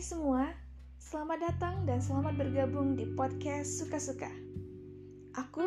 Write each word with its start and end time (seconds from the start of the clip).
Selamat 0.00 1.44
datang 1.44 1.84
dan 1.84 2.00
selamat 2.00 2.40
bergabung 2.40 2.96
di 2.96 3.04
podcast 3.04 3.84
Suka-Suka. 3.84 4.32
Aku, 5.36 5.60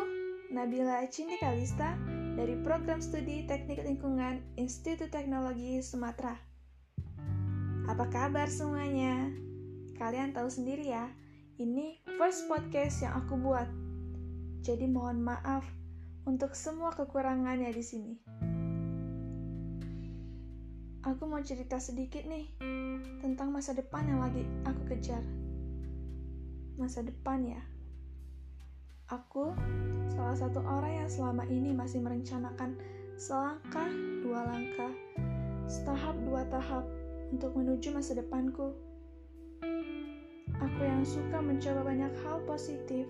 Nabila 0.50 1.06
Cindy 1.06 1.38
Kalista, 1.38 1.94
dari 2.34 2.58
Program 2.58 2.98
Studi 2.98 3.46
Teknik 3.46 3.86
Lingkungan 3.86 4.42
Institut 4.58 5.14
Teknologi 5.14 5.78
Sumatera. 5.86 6.34
Apa 7.86 8.10
kabar 8.10 8.50
semuanya? 8.50 9.30
Kalian 9.94 10.34
tahu 10.34 10.50
sendiri 10.50 10.90
ya, 10.90 11.14
ini 11.62 12.02
first 12.18 12.50
podcast 12.50 13.06
yang 13.06 13.14
aku 13.14 13.38
buat. 13.38 13.70
Jadi 14.66 14.90
mohon 14.90 15.22
maaf 15.22 15.62
untuk 16.26 16.58
semua 16.58 16.90
kekurangannya 16.90 17.70
di 17.70 17.84
sini. 17.86 18.14
Aku 21.06 21.22
mau 21.30 21.38
cerita 21.38 21.78
sedikit 21.78 22.26
nih 22.26 22.50
tentang 23.24 23.50
masa 23.50 23.72
depan 23.72 24.04
yang 24.04 24.20
lagi 24.20 24.44
aku 24.68 24.82
kejar. 24.92 25.24
Masa 26.76 27.00
depan 27.00 27.44
ya. 27.46 27.62
Aku 29.12 29.52
salah 30.12 30.36
satu 30.36 30.60
orang 30.64 31.04
yang 31.04 31.08
selama 31.08 31.44
ini 31.48 31.72
masih 31.76 32.00
merencanakan 32.00 32.76
selangkah 33.16 33.88
dua 34.24 34.40
langkah, 34.48 34.92
setahap 35.68 36.16
dua 36.24 36.42
tahap 36.48 36.84
untuk 37.32 37.52
menuju 37.56 37.92
masa 37.92 38.16
depanku. 38.16 38.72
Aku 40.60 40.80
yang 40.80 41.04
suka 41.04 41.38
mencoba 41.40 41.80
banyak 41.84 42.12
hal 42.24 42.40
positif. 42.48 43.04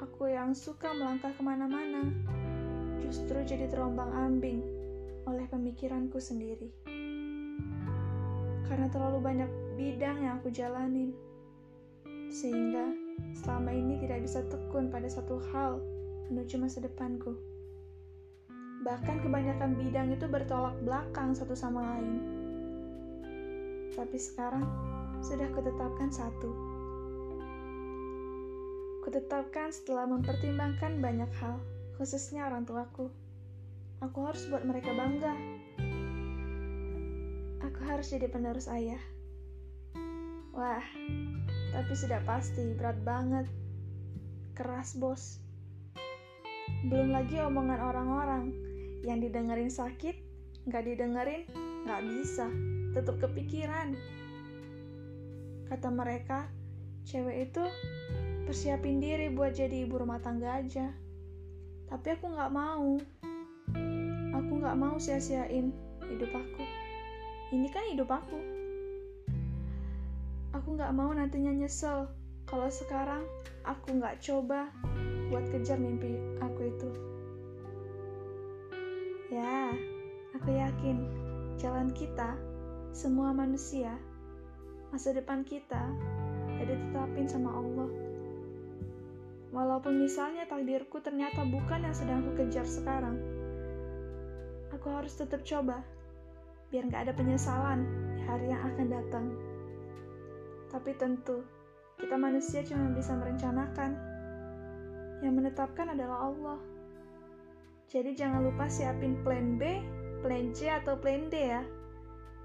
Aku 0.00 0.32
yang 0.32 0.56
suka 0.56 0.92
melangkah 0.96 1.32
ke 1.36 1.42
mana-mana, 1.44 2.08
justru 3.04 3.36
jadi 3.44 3.68
terombang 3.68 4.12
ambing 4.16 4.64
oleh 5.28 5.44
pemikiranku 5.50 6.16
sendiri 6.16 6.89
karena 8.70 8.86
terlalu 8.86 9.18
banyak 9.18 9.50
bidang 9.74 10.22
yang 10.22 10.38
aku 10.38 10.54
jalanin. 10.54 11.10
Sehingga 12.30 12.94
selama 13.42 13.74
ini 13.74 13.98
tidak 13.98 14.22
bisa 14.22 14.46
tekun 14.46 14.94
pada 14.94 15.10
satu 15.10 15.42
hal 15.50 15.82
menuju 16.30 16.54
masa 16.62 16.78
depanku. 16.78 17.34
Bahkan 18.86 19.26
kebanyakan 19.26 19.74
bidang 19.74 20.14
itu 20.14 20.30
bertolak 20.30 20.78
belakang 20.86 21.34
satu 21.34 21.58
sama 21.58 21.98
lain. 21.98 22.22
Tapi 23.90 24.16
sekarang 24.16 24.64
sudah 25.18 25.50
kutetapkan 25.50 26.08
satu. 26.08 26.50
Kutetapkan 29.02 29.74
setelah 29.74 30.06
mempertimbangkan 30.06 31.02
banyak 31.02 31.28
hal, 31.42 31.58
khususnya 31.98 32.46
orang 32.46 32.62
tuaku. 32.62 33.10
Aku 34.00 34.24
harus 34.24 34.46
buat 34.48 34.64
mereka 34.64 34.94
bangga 34.94 35.34
aku 37.60 37.80
harus 37.84 38.08
jadi 38.12 38.26
penerus 38.28 38.66
ayah. 38.68 39.00
Wah, 40.56 40.84
tapi 41.72 41.92
sudah 41.94 42.20
pasti 42.24 42.74
berat 42.76 42.98
banget. 43.04 43.46
Keras, 44.56 44.96
bos. 44.96 45.40
Belum 46.88 47.12
lagi 47.12 47.40
omongan 47.40 47.80
orang-orang 47.80 48.44
yang 49.04 49.20
didengerin 49.20 49.72
sakit, 49.72 50.16
nggak 50.68 50.84
didengerin, 50.84 51.48
nggak 51.88 52.02
bisa, 52.08 52.48
tetap 52.92 53.16
kepikiran. 53.20 53.96
Kata 55.70 55.88
mereka, 55.88 56.50
cewek 57.06 57.52
itu 57.52 57.64
persiapin 58.44 58.98
diri 58.98 59.30
buat 59.30 59.54
jadi 59.54 59.86
ibu 59.86 60.02
rumah 60.02 60.18
tangga 60.20 60.60
aja. 60.60 60.92
Tapi 61.88 62.06
aku 62.18 62.26
nggak 62.32 62.52
mau. 62.52 62.98
Aku 64.34 64.52
nggak 64.60 64.78
mau 64.78 64.96
sia-siain 64.98 65.70
hidup 66.10 66.32
aku 66.34 66.89
ini 67.50 67.66
kan 67.66 67.82
hidup 67.90 68.06
aku. 68.06 68.38
Aku 70.54 70.78
gak 70.78 70.94
mau 70.94 71.10
nantinya 71.10 71.50
nyesel 71.50 72.06
kalau 72.46 72.70
sekarang 72.70 73.26
aku 73.66 73.98
gak 73.98 74.22
coba 74.22 74.70
buat 75.30 75.46
kejar 75.50 75.78
mimpi 75.78 76.14
aku 76.38 76.60
itu. 76.70 76.90
Ya, 79.30 79.74
aku 80.34 80.50
yakin 80.50 81.06
jalan 81.58 81.90
kita, 81.94 82.34
semua 82.94 83.30
manusia, 83.30 83.94
masa 84.90 85.14
depan 85.14 85.46
kita, 85.46 85.90
ada 86.58 86.72
ditetapin 86.74 87.30
sama 87.30 87.50
Allah. 87.54 87.90
Walaupun 89.50 89.98
misalnya 89.98 90.46
takdirku 90.46 91.02
ternyata 91.02 91.42
bukan 91.46 91.82
yang 91.82 91.94
sedang 91.94 92.22
aku 92.26 92.46
kejar 92.46 92.66
sekarang, 92.66 93.18
aku 94.70 94.86
harus 94.90 95.14
tetap 95.18 95.42
coba 95.42 95.82
biar 96.70 96.86
gak 96.86 97.10
ada 97.10 97.14
penyesalan 97.18 97.82
di 98.14 98.22
hari 98.22 98.46
yang 98.54 98.62
akan 98.62 98.86
datang. 98.86 99.26
Tapi 100.70 100.90
tentu, 100.94 101.42
kita 101.98 102.14
manusia 102.14 102.62
cuma 102.62 102.94
bisa 102.94 103.12
merencanakan. 103.18 103.98
Yang 105.20 105.34
menetapkan 105.34 105.92
adalah 105.92 106.30
Allah. 106.30 106.60
Jadi 107.90 108.14
jangan 108.14 108.46
lupa 108.46 108.70
siapin 108.70 109.18
plan 109.26 109.58
B, 109.58 109.82
plan 110.22 110.54
C, 110.54 110.70
atau 110.70 110.94
plan 110.94 111.26
D 111.26 111.34
ya. 111.34 111.62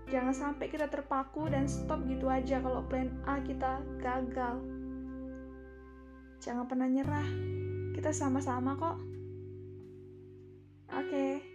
Jangan 0.09 0.34
sampai 0.34 0.74
kita 0.74 0.90
terpaku 0.90 1.50
dan 1.50 1.69
stop 1.69 2.02
gitu 2.09 2.30
aja 2.30 2.62
kalau 2.62 2.81
plan 2.90 3.13
A 3.30 3.42
kita 3.46 3.81
gagal. 4.02 4.57
Jangan 6.42 6.66
pernah 6.66 6.90
nyerah. 6.90 7.30
Kita 7.94 8.09
sama-sama 8.09 8.74
kok. 8.74 8.97
Oke. 10.94 11.09
Okay. 11.09 11.54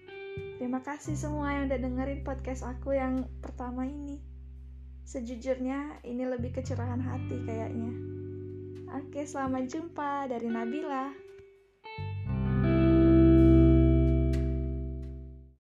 Terima 0.61 0.85
kasih 0.85 1.17
semua 1.17 1.57
yang 1.57 1.73
udah 1.73 1.81
dengerin 1.81 2.21
podcast 2.21 2.69
aku 2.69 2.93
yang 2.93 3.25
pertama 3.41 3.89
ini. 3.89 4.21
Sejujurnya, 5.09 6.05
ini 6.05 6.29
lebih 6.29 6.55
kecerahan 6.55 7.01
hati 7.01 7.37
kayaknya. 7.49 7.93
Oke, 8.91 9.25
selamat 9.25 9.71
jumpa 9.71 10.29
dari 10.29 10.47
Nabila. 10.51 11.30